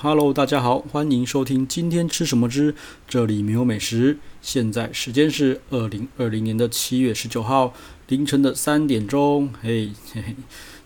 [0.00, 2.72] Hello，大家好，欢迎收听今天吃什么之
[3.08, 4.16] 这里没有美食。
[4.40, 7.74] 现在时间是二零二零年的七月十九号
[8.06, 9.52] 凌晨的三点钟。
[9.60, 10.36] 嘿，嘿嘿，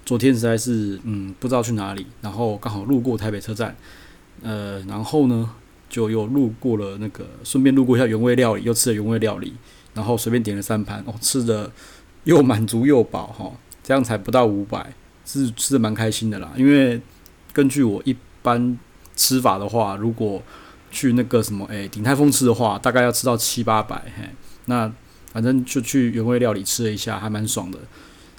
[0.06, 3.76] 昨天实在是嗯不知道去哪里，然后刚好路过台北车站，
[4.40, 5.50] 呃，然后呢
[5.90, 9.52] 就又路过了那个，顺便路过一下原味料理，又吃了原味料理，
[9.92, 11.70] 然后随便点了三盘，哦，吃的
[12.24, 13.52] 又满足又饱哈。
[13.84, 14.94] 这样才不到五百，
[15.26, 16.54] 是吃的蛮开心的啦。
[16.56, 16.98] 因为
[17.52, 18.78] 根据我一般
[19.16, 20.42] 吃法的话，如果
[20.90, 23.96] 去那个什么，诶，鼎泰丰吃的话，大概要吃到七八百。
[24.16, 24.28] 嘿，
[24.66, 24.90] 那
[25.32, 27.78] 反正就去原味料理吃了一下，还蛮爽的。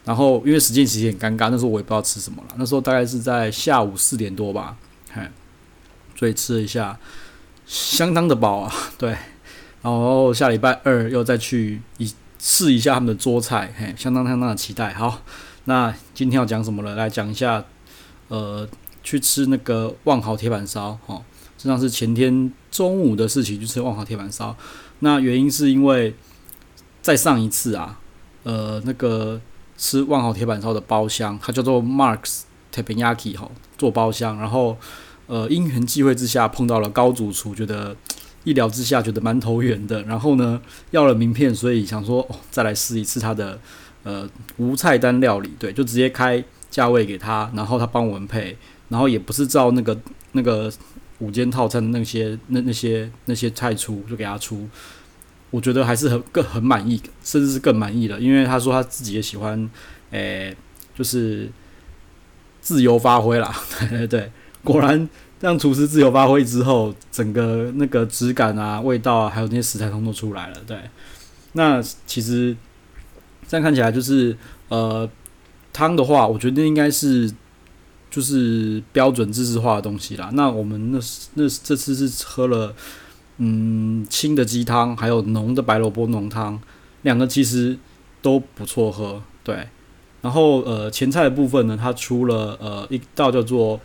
[0.05, 2.55] 然后因为时间其实很尴尬，那时候我也不知道吃什么了。
[2.57, 4.75] 那时候大概是在下午四点多吧，
[5.11, 5.21] 嘿，
[6.15, 6.99] 所以吃了一下，
[7.65, 8.73] 相当的饱啊。
[8.97, 9.09] 对，
[9.81, 12.13] 然后下礼拜二又再去一。
[12.45, 14.93] 试一下他们的桌菜，嘿，相当相当的期待。
[14.93, 15.21] 好，
[15.63, 16.93] 那今天要讲什么了？
[16.93, 17.63] 来讲一下，
[18.27, 18.67] 呃，
[19.03, 21.21] 去吃那个万豪铁板烧，哈，
[21.57, 24.55] 实际上是前天中午的事情，去吃万豪铁板烧。
[24.99, 26.15] 那原因是因为
[27.01, 27.99] 再上一次啊，
[28.43, 29.39] 呃，那个
[29.77, 32.41] 吃万豪铁板烧的包厢，它叫做 Marks
[32.73, 34.77] Teppanyaki 哈，做包厢，然后
[35.27, 37.95] 呃，因缘际会之下碰到了高主厨，觉得。
[38.45, 43.57] 一聊之下觉得蛮投缘的，然后呢，要了名片，所以想说哦，再来试一次他的
[44.03, 48.57] 呃无菜单料理，对，就直接开价位给他，然后他帮我们配，
[48.89, 49.97] 然后也不是照那个
[50.33, 50.71] 那个
[51.19, 54.67] 五间套餐的那些那那些那些菜出，就给他出，
[55.51, 59.69] 我觉得还是很更很满意，甚至是更满意的，因为他说他自己也喜欢，
[60.11, 60.55] 诶、
[60.95, 61.49] 就是
[62.61, 64.31] 自由发挥啦，对 对对，
[64.63, 65.09] 果然。
[65.39, 70.57] 让厨师自由发挥之后，整个那个质感啊、味道啊，还有那些食材通通出来了。
[70.65, 70.77] 对，
[71.51, 72.55] 那其实
[73.45, 74.37] 这样看起来就是，
[74.69, 75.09] 呃，
[75.73, 77.29] 汤的话，我觉得应该是
[78.13, 80.29] 就是标准自制化的东西啦。
[80.33, 80.99] 那我们那
[81.33, 82.75] 那这次是喝了，
[83.39, 86.61] 嗯，清的鸡汤，还有浓的白萝卜浓汤，
[87.01, 87.77] 两个其实
[88.21, 89.23] 都不错喝。
[89.43, 89.67] 对，
[90.21, 93.79] 然后呃，前菜的部分呢，它出了呃一道叫做。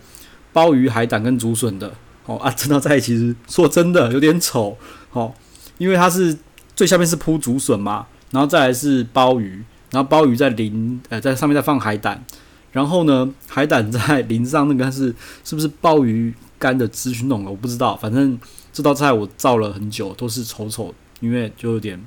[0.51, 1.93] 鲍鱼、海胆跟竹笋的
[2.25, 4.75] 哦啊，这道菜其实说真的有点丑
[5.11, 5.31] 哦，
[5.77, 6.35] 因为它是
[6.75, 12.25] 最下面是铺竹笋嘛，然后再来是鲍鱼，然后鲍鱼再淋呃在上面再放海胆，
[12.71, 15.13] 然后呢海胆在淋上那个是
[15.43, 18.39] 是不是鲍鱼干的汁去弄的，我不知道，反正
[18.71, 21.99] 这道菜我造了很久都是丑丑，因为就有点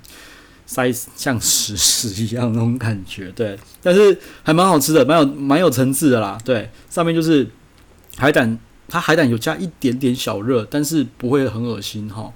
[0.66, 7.48] 塞像屎屎一样那种感觉，对，但是还蛮好吃的，蛮有蛮有层次的啦，对，上面就是。
[8.18, 8.58] 海胆，
[8.88, 12.30] 它海胆有加一点点小热，但是不会很恶心哈。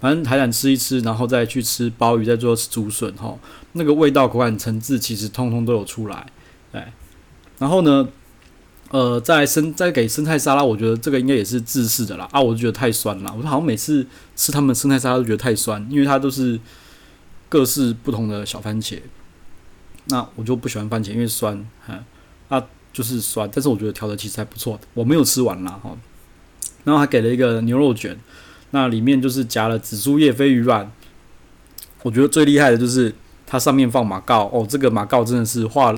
[0.00, 3.38] 反正海胆吃一吃，然后再去吃鲍鱼，再做吃竹笋哈，
[3.72, 6.26] 那个味道、口感、层次其实通通都有出来。
[6.72, 6.82] 对，
[7.58, 8.08] 然后呢，
[8.90, 12.28] 呃，再生再给生菜沙拉，我觉得这个应该也是自制的啦。
[12.32, 16.58] 啊，我就觉得太酸了，我好像每次吃他们生菜沙拉都觉得太酸，因为它都是
[17.48, 19.00] 各式不同的小番茄。
[20.06, 22.04] 那我就不喜欢番茄，因为酸哈
[22.48, 22.64] 啊。
[22.90, 24.80] 就是酸，但是我觉得调的其实还不错。
[24.94, 25.96] 我没有吃完啦哈，
[26.82, 28.18] 然后还给了一个牛肉卷，
[28.70, 30.90] 那里面就是夹了紫苏叶飞鱼卵。
[32.02, 33.14] 我觉得最厉害的就是
[33.46, 35.94] 它上面放马告哦，这个马告真的是画，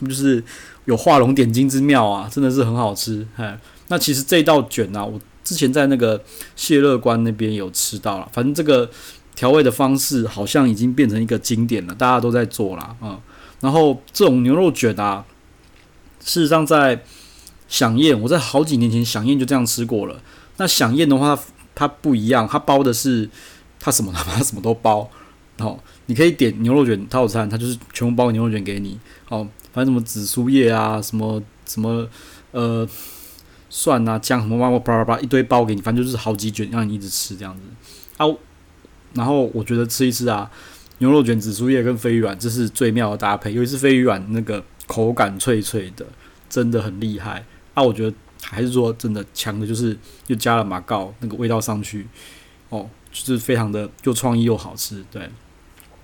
[0.00, 0.42] 就是
[0.84, 3.26] 有画龙点睛之妙啊，真的是很好吃。
[3.36, 3.58] 哎，
[3.88, 6.22] 那其实这道卷呢、啊，我之前在那个
[6.56, 8.90] 谢乐关那边有吃到了，反正这个
[9.34, 12.96] 调味的方式好像已经变成一个经典了，大家都在做啦。
[13.00, 13.20] 嗯。
[13.60, 15.24] 然后这种牛肉卷啊。
[16.26, 17.04] 事实上，在
[17.68, 20.22] 饗宴，我在好几年前饗宴就这样吃过了。
[20.56, 21.38] 那饗宴的话，
[21.74, 23.28] 它不一样，它包的是
[23.78, 24.10] 它什么？
[24.14, 25.10] 它什么都包。
[25.58, 28.98] 哦，你可以点牛肉卷套餐，它就是全部包牛肉卷给你。
[29.28, 32.08] 哦，反正什么紫苏叶啊，什么什么
[32.52, 32.88] 呃
[33.68, 37.62] 蒜啊酱什么哇哇叭叭叭一堆包给你，反正就是好几卷让你一直吃这样子。
[38.16, 38.26] 啊，
[39.14, 40.50] 然后我觉得吃一吃啊，
[40.98, 44.64] 牛肉卷、紫苏叶跟飞鱼软，这是最妙的搭配，尤其是飞鱼软那个。
[44.86, 46.04] 口感脆脆的，
[46.46, 47.42] 真的很厉害
[47.72, 47.82] 啊！
[47.82, 52.06] 我觉得还是说真的强的，就是又加了马告那个味道上去，
[52.68, 55.02] 哦，就是非常的又创意又好吃。
[55.10, 55.26] 对，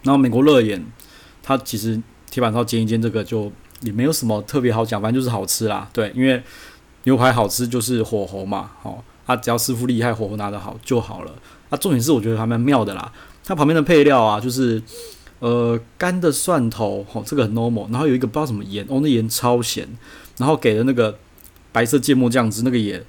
[0.02, 0.84] 然后美国乐园，
[1.42, 2.00] 它其实
[2.30, 3.50] 铁板烧煎一煎这个就
[3.82, 5.88] 也没有什么特别好讲，反正就是好吃啦。
[5.92, 6.42] 对，因为
[7.04, 11.32] 牛排好吃就是火候嘛，哦，啊，只要师傅厉害，火候拿得好就好了。
[11.68, 13.12] 啊，重点是我觉得还蛮妙的啦，
[13.44, 14.82] 它旁边的配料啊，就是。
[15.40, 17.90] 呃，干的蒜头，吼，这个很 normal。
[17.90, 19.88] 然后有一个不知道什么盐，哦，那盐超咸。
[20.36, 21.18] 然后给了那个
[21.72, 23.02] 白色芥末酱汁，那个也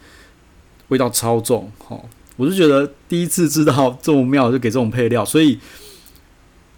[0.88, 2.08] 味道超重，吼。
[2.38, 5.26] 我就觉得第一次知道这么妙，就给这种配料。
[5.26, 5.60] 所以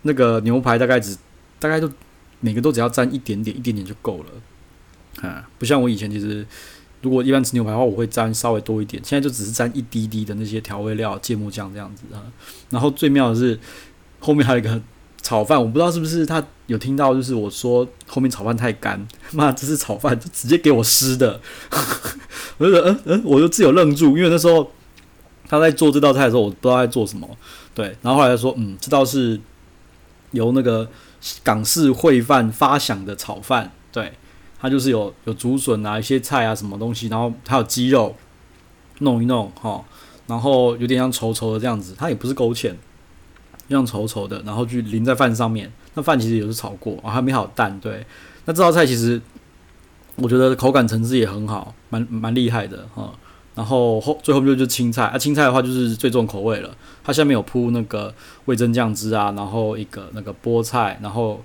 [0.03, 1.17] 那个牛排大概只
[1.59, 1.89] 大概都
[2.39, 5.27] 每个都只要沾一点点，一点点就够了。
[5.27, 6.45] 啊，不像我以前其实
[7.01, 12.23] 如果一般吃牛排的话，我会沾稍微多一点，现在就只是沾一滴滴的那些调味料、芥末酱这样子啊。
[12.69, 13.59] 然后最妙的是
[14.19, 14.81] 后面还有一个
[15.21, 21.39] 炒饭，我不知道是不是他有听到，就是我说后面炒饭太干，妈，这是炒饭，就直接给我湿的。
[22.57, 24.69] 我就嗯嗯，我就自有愣住，因为那时候
[25.47, 27.29] 他在做这道菜的时候，我不知道在做什么。
[27.73, 29.39] 对，然后后来说，嗯，这道是
[30.33, 30.87] 由那个
[31.41, 34.11] 港式烩饭发响的炒饭，对，
[34.59, 38.15] 它就是有有竹笋啊，一些菜啊，什么东西，然后还有鸡肉，
[38.99, 39.83] 弄一弄哈，
[40.27, 42.73] 然后有点像稠稠的这样子，它也不是勾芡，
[43.69, 45.71] 像稠稠的，然后去淋在饭上面。
[45.95, 47.79] 那饭其实也是炒过啊，还没好淡。
[47.79, 48.05] 对，
[48.45, 49.21] 那这道菜其实
[50.15, 53.13] 我觉得口感层次也很好，蛮蛮厉害的哈。
[53.55, 56.75] 然后后最后就就青菜啊，青菜的话就是最重口味了。
[57.03, 58.11] 它下面有铺那个
[58.45, 61.39] 味增酱汁啊，然后一个那个菠菜，然后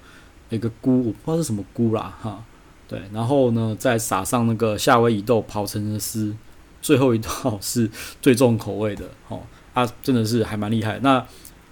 [0.48, 2.42] 一个菇，我不知道是什么菇啦哈。
[2.88, 6.34] 对，然后呢再撒上那个夏威夷豆刨成的丝。
[6.80, 7.90] 最后一道是
[8.22, 9.42] 最重口味的哦，
[9.74, 10.98] 啊真的是还蛮厉害。
[11.02, 11.22] 那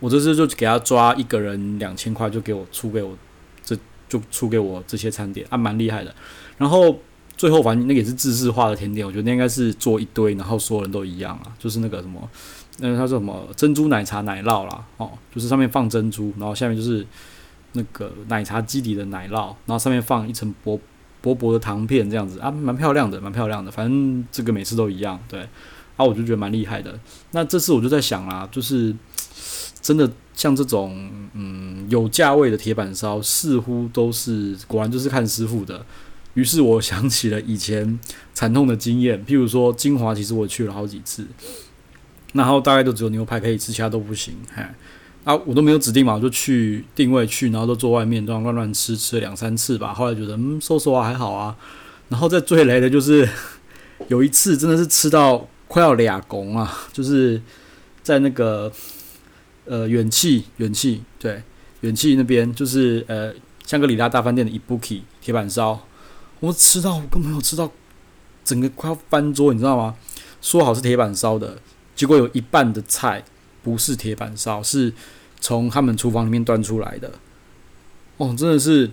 [0.01, 3.17] 我这次就给他抓一个人两千块，就给我出给我
[3.65, 3.75] 这
[4.07, 6.15] 就出给我这些餐点啊，蛮厉害的。
[6.59, 6.95] 然后。
[7.37, 12.27] 最后反正那个也是自制化的甜点，我觉得那应该是做一堆，然后所有人都一样啊，就是那个什么，
[12.79, 17.07] 那个它说什么珍珠奶茶奶酪啦，哦，就是上面放珍珠，然后下面就是
[17.73, 20.81] 那个奶茶基底的奶酪，然后上面放一层薄
[21.21, 25.41] 薄薄的糖片这样子啊，蛮漂亮的，蛮漂亮的，反正这个每次都一样，对，
[25.97, 26.99] 啊，我就觉得蛮厉害的。
[27.33, 28.97] 那这次我就在想啦，就是
[29.83, 35.85] 真的像这种嗯有价位的铁板烧，似乎都是果然就是看师傅的。
[36.37, 37.99] 于是我想起了以前
[38.35, 41.27] 惨痛的经验，譬如说金华，其实我去了好几次，
[42.35, 44.35] 然后大概都只有牛排可以吃，其他都不行。
[44.53, 44.75] 嗨，
[45.25, 49.95] 啊，我都没有指定嘛，我就去定位去，然后都坐外面，乱乱乱吃，吃了两三次吧。
[49.95, 51.57] 后来觉得嗯，收拾啊还好啊。
[52.11, 53.27] 然后在最雷的就是
[54.09, 57.41] 有一次真的是吃到快要俩拱啊，就是
[58.03, 58.71] 在那个
[59.65, 61.43] 呃远气远气对
[61.81, 63.33] 远气那边，就是呃
[63.65, 65.86] 香格里拉大饭店的 Ibuki 铁板烧。
[66.41, 67.71] 我吃到我根本没有吃到，
[68.45, 69.97] 整个快要翻桌，你知道吗？
[70.43, 71.59] 说好是铁板烧的，
[71.95, 73.25] 结果有一半的菜
[73.63, 74.93] 不是铁板烧，是
[75.41, 77.13] 从他们厨房里面端出来的。
[78.19, 78.91] 哦，真的是，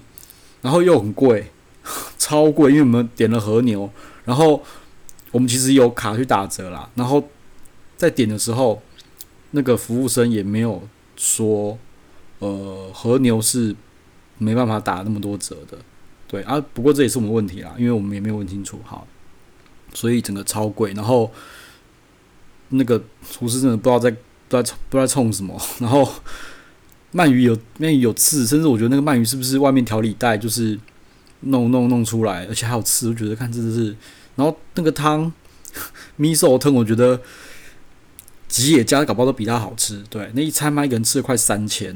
[0.61, 1.51] 然后又很贵，
[2.17, 3.89] 超贵，因为我们点了和牛，
[4.25, 4.63] 然后
[5.31, 7.27] 我们其实有卡去打折啦，然后
[7.97, 8.81] 在点的时候，
[9.51, 10.81] 那个服务生也没有
[11.15, 11.77] 说，
[12.39, 13.75] 呃，和牛是
[14.37, 15.77] 没办法打那么多折的。
[16.33, 19.05] 对啊，不过这也是我们问题啦，因为我们也没有问清楚，好，
[19.93, 21.31] 所以整个超贵，然后
[22.69, 22.99] 那个
[23.29, 24.17] 厨师真的不知道在不
[24.49, 26.11] 知道不知道冲什么，然后
[27.13, 30.79] 鳗鱼有鳗鱼有刺，甚至我觉得那个鳗鱼是不是外面调理袋就是
[31.41, 33.95] 弄弄弄出来，而且还有刺，我觉得看真的是，
[34.35, 35.31] 然后那个汤
[36.15, 37.21] 米寿汤，我觉得
[38.47, 41.95] 吉野家搞不好都比它好吃，对，那一餐嘛一个人吃了快三千，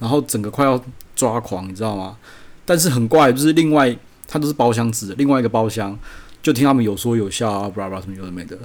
[0.00, 0.84] 然后整个快要
[1.14, 2.18] 抓狂，你知道吗？
[2.64, 3.96] 但是很怪，就是另外
[4.28, 5.98] 他都是包厢制，另外一个包厢
[6.40, 8.56] 就听他们有说有笑啊，巴拉巴拉什么有的没的。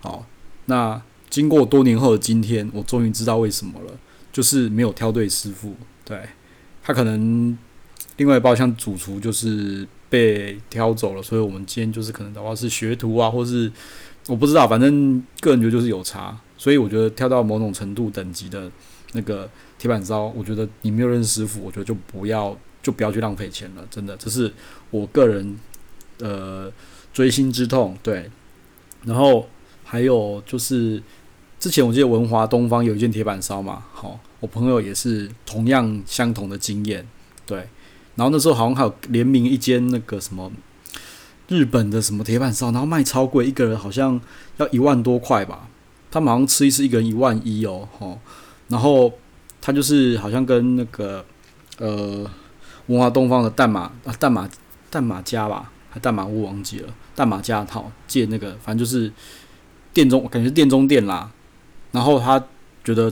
[0.00, 0.26] 好，
[0.66, 3.92] 那经过多年后的今天，我终于知道为什么了，
[4.30, 5.74] 就是没有挑对师傅。
[6.04, 6.20] 对，
[6.82, 7.56] 他可能
[8.18, 13.72] 另外一包厢主厨就是被挑走了，所以我们今天就是可能的话是学徒啊，或是
[14.26, 16.38] 我不知道，反正个人觉得就是有差。
[16.58, 18.70] 所以我觉得挑到某种程度等级的
[19.12, 22.56] 那个铁板烧，我觉得你没有认识师傅，我觉得就不要。
[22.84, 24.52] 就不要去浪费钱了，真的，这是
[24.90, 25.58] 我个人
[26.18, 26.70] 呃
[27.14, 27.96] 锥心之痛。
[28.02, 28.30] 对，
[29.04, 29.48] 然后
[29.82, 31.02] 还有就是
[31.58, 37.08] 之前我记得文华东方有一间铁板烧嘛，好，我朋友也是同样相同的经验。
[37.46, 37.56] 对，
[38.16, 40.52] 然后那时候好像还有联名一间那个什么
[41.48, 44.20] 日本的什么铁板烧，然后卖超贵，一个人好像
[44.58, 45.70] 要一万多块吧。
[46.10, 48.20] 他们好像吃一次一个人一万一哦，吼，
[48.68, 49.10] 然后
[49.62, 51.24] 他就是好像跟那个
[51.78, 52.30] 呃。
[52.86, 54.48] 文华东方的淡马啊，淡马
[54.90, 59.10] 淡马家吧，还淡马屋忘记了，淡马家套借那个，反正就是
[59.92, 61.30] 店中，感觉店中店啦。
[61.92, 62.38] 然后他
[62.82, 63.10] 觉得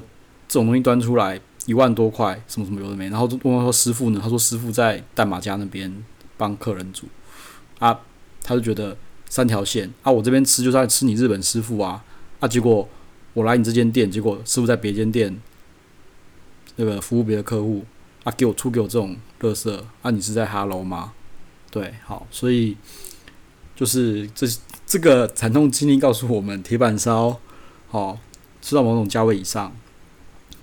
[0.49, 3.09] 这种东西端出来一万多块，什么什么有的没。
[3.09, 4.21] 然后问他说师傅呢？
[4.23, 6.05] 他说师傅在淡马家那边
[6.37, 7.07] 帮客人煮
[7.79, 7.99] 啊，
[8.43, 8.97] 他就觉得
[9.29, 12.05] 三条线啊，我这边吃就在吃你日本师傅啊
[12.41, 12.87] 啊，结果
[13.33, 15.41] 我来你这间店，结果师傅在别间店
[16.77, 17.85] 那个服务别的客户。
[18.25, 18.33] 啊！
[18.37, 20.11] 给我出给我这种垃圾啊！
[20.11, 21.13] 你是在哈喽吗？
[21.71, 22.77] 对，好，所以
[23.75, 24.47] 就是这
[24.87, 27.41] 这个惨痛经历告诉我们，铁板烧，
[27.89, 28.19] 好
[28.61, 29.75] 吃到某种价位以上，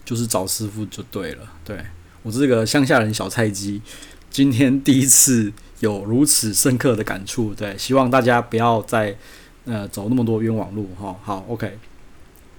[0.05, 1.51] 就是找师傅就对了。
[1.65, 1.83] 对，
[2.23, 3.81] 我这个乡下人小菜鸡，
[4.29, 7.53] 今天第一次有如此深刻的感触。
[7.53, 9.17] 对，希望大家不要再
[9.65, 11.15] 呃走那么多冤枉路哈。
[11.23, 11.77] 好，OK。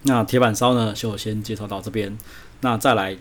[0.02, 2.18] 那铁板烧呢，就先介绍到这边。
[2.62, 3.16] 那再来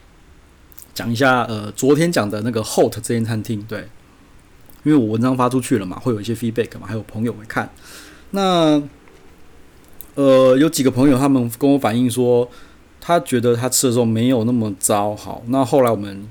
[0.93, 3.87] 讲一下，呃，昨天讲的那个 Hot 这间餐厅，对，
[4.83, 7.69] 因为我文章发出去了嘛，会有一些 feedback 嘛，还有朋友会看。
[8.31, 8.81] 那
[10.15, 12.49] 呃，有几个朋友他们跟我反映说，
[12.99, 15.15] 他觉得他吃的时候没有那么糟。
[15.15, 16.27] 好，那后来我们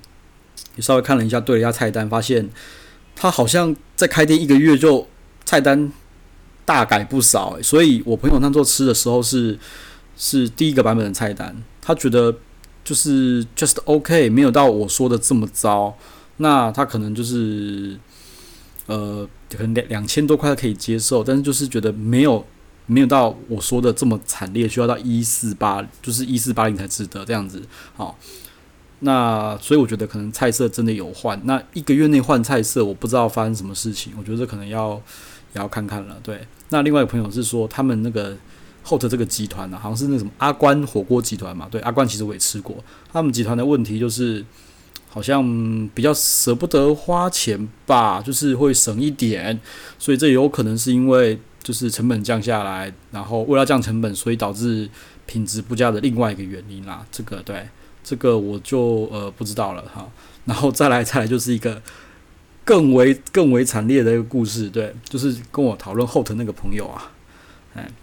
[0.76, 2.48] 也稍微看了一下，对了一下菜单，发现
[3.16, 5.06] 他好像在开店一个月就
[5.44, 5.92] 菜单
[6.64, 7.62] 大改不少，欸。
[7.62, 9.58] 所以我朋友那时候吃的时候是。
[10.20, 12.34] 是第一个版本的菜单，他觉得
[12.88, 15.94] 就是 just OK，没有到我说的这么糟。
[16.38, 17.98] 那他可能就是
[18.86, 22.42] 呃，可能两两千多块可以接受，但是就是觉得没有
[22.86, 27.60] 没有到我说的这么惨烈，需要到一四八，就是一四八零才值得这样子。
[27.94, 28.18] 好，
[29.00, 31.38] 那所以我觉得可能菜色真的有换。
[31.44, 34.94] 那一个月内换菜色，我不知道发生什么事情，我觉得可能要
[35.52, 36.16] 也要看看了。
[36.22, 38.34] 对，那另外一个朋友是说他们那个。
[38.88, 41.68] Hot 这个集团呢、好像是那什么阿关火锅集团嘛？
[41.70, 42.76] 对，阿关其实我也吃过。
[43.12, 44.42] 他们集团的问题就是，
[45.10, 45.44] 好像
[45.94, 49.60] 比较舍不得花钱吧，就是会省一点。
[49.98, 54.88] 所以这有可能是因为就是成本降下来，然后为了降成本，所以导致
[55.26, 57.04] 品质不佳的另外一个原因啦。
[57.12, 57.68] 这个对，
[58.02, 60.08] 这个我就呃不知道了哈。
[60.46, 61.82] 然后再来再来就是一个
[62.64, 67.12] 更为更为惨烈的一个故事，对，就是跟我讨论 Hot 那个朋友啊。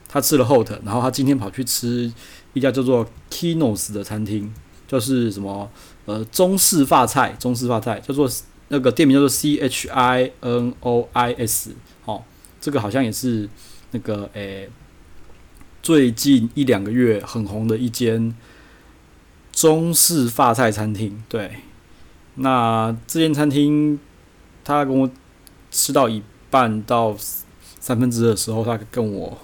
[0.07, 2.11] 他吃了 Hot，然后他今天跑去吃
[2.53, 4.51] 一家叫做 Kinos 的餐厅，
[4.87, 5.69] 就是什么
[6.05, 8.29] 呃中式发菜，中式发菜叫做
[8.69, 11.71] 那个店名叫做 C H I N O I S，
[12.05, 12.23] 哦，
[12.61, 13.49] 这个好像也是
[13.91, 14.69] 那个诶、
[15.81, 18.33] 最近一两个月很红的一间
[19.51, 21.21] 中式发菜餐厅。
[21.27, 21.57] 对，
[22.35, 23.99] 那这间餐厅
[24.63, 25.09] 他跟我
[25.71, 27.15] 吃到一半到
[27.79, 29.37] 三分之二的时候，他跟我。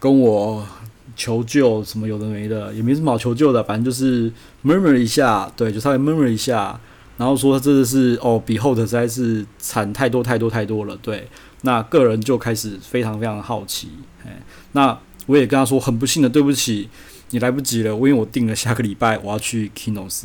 [0.00, 0.66] 跟我
[1.14, 4.32] 求救什么有的没的，也没什么好求救的，反正就是
[4.64, 6.80] murmur 一下，对，就稍微 murmur 一下，
[7.18, 11.28] 然后说真的是哦，比 Hot 实在是惨太多太多太多了，对，
[11.60, 13.90] 那个人就开始非常非常好奇，
[14.24, 14.42] 哎，
[14.72, 16.88] 那我也跟他说很不幸的，对不起，
[17.30, 20.24] 你来不及了，因为我订了下个礼拜我要去 Kinos，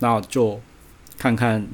[0.00, 0.60] 那就
[1.16, 1.66] 看看。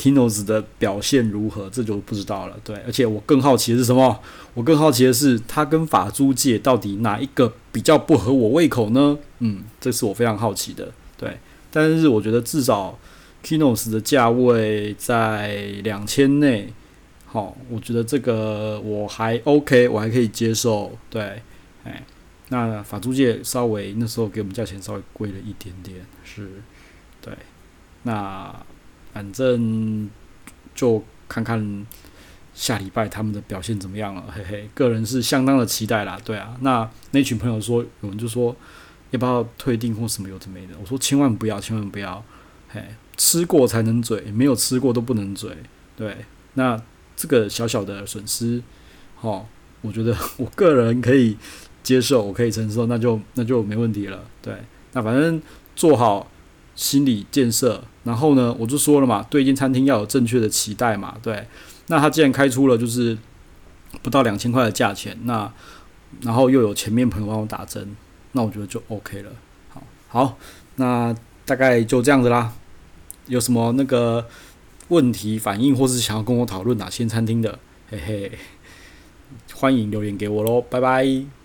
[0.00, 1.68] Kinos 的表现如何？
[1.68, 2.58] 这就不知道了。
[2.64, 4.18] 对，而且我更好奇的是什么？
[4.54, 9.18] 我更好奇的是，它跟法租界到底哪一个比较不合我胃口呢？
[9.40, 10.90] 嗯，这是我非常好奇的。
[11.18, 11.36] 对，
[11.70, 12.98] 但是我觉得至少
[13.44, 16.72] Kinos 的价位在两千内，
[17.26, 20.96] 好，我觉得这个我还 OK，我还可以接受。
[21.10, 21.42] 对，
[21.84, 22.02] 哎，
[22.48, 26.48] 那法租界稍微那时候给我们价钱稍微贵了一点点，是，
[27.20, 27.34] 对，
[28.04, 28.64] 那。
[29.12, 30.08] 反正
[30.74, 31.86] 就看看
[32.54, 36.56] 下礼拜他们的表现怎么样了，嘿嘿，个人是相当的期待啦，对啊。
[36.60, 38.54] 那那群朋友说，有人就说
[39.10, 42.22] 要不要退订或什么有的没的，我说千万不要，千万不要，
[42.68, 42.82] 嘿，
[43.16, 45.56] 吃过才能嘴，没有吃过都不能嘴，
[45.96, 46.16] 对。
[46.54, 46.80] 那
[47.16, 48.62] 这个小小的损失，
[49.20, 49.46] 哦，
[49.82, 51.36] 我觉得我个人可以
[51.82, 54.54] 接受，我可以承受，那就那就没问题了，对。
[54.92, 55.40] 那反正
[55.76, 56.28] 做好
[56.74, 57.82] 心理建设。
[58.04, 61.46] 然后呢，我就说了嘛，对一间餐厅要有正确的期待嘛，对。
[61.88, 63.18] 那他既然开出了就是
[64.02, 65.52] 不到两千块的价钱，那
[66.22, 67.94] 然后又有前面朋友帮我打针，
[68.32, 69.30] 那我觉得就 OK 了。
[69.68, 70.38] 好，好，
[70.76, 72.52] 那大概就这样子啦。
[73.26, 74.26] 有什么那个
[74.88, 77.58] 问题反应，或是想要跟我讨论哪些餐厅的，
[77.90, 78.32] 嘿嘿，
[79.54, 81.39] 欢迎留言给我喽，拜拜。